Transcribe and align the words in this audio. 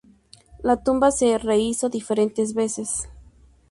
La 0.63 0.81
tumba 0.81 1.11
se 1.11 1.37
rehízo 1.37 1.87
diferentes 1.87 2.55
veces. 2.55 3.07